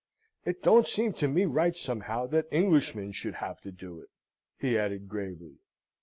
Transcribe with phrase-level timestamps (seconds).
[0.45, 4.09] "It don't seem to me right somehow that Englishmen should have to do it,"
[4.57, 5.59] he added, gravely.